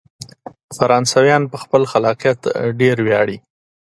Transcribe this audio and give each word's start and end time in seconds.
فرانسویان 0.77 1.43
په 1.51 1.57
خپل 1.63 1.81
خلاقیت 1.91 2.39
ډیر 2.79 2.97
ویاړي. 3.07 3.37